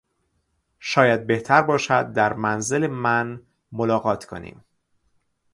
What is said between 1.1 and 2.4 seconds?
بهتر باشد در